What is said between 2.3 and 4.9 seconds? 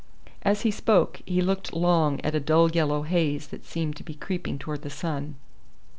a dull yellow haze that seemed to be creeping towards the